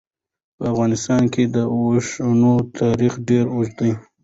[0.57, 3.91] په افغانستان کې د اوښانو تاریخ ډېر اوږد دی.